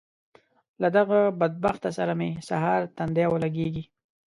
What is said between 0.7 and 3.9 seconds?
له دغه بدبخته سره مې سهار تندی ولګېږي.